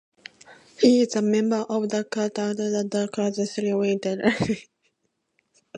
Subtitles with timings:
[0.79, 4.67] He is a member of The Quaker Universalist Fellowship and Silent Unity.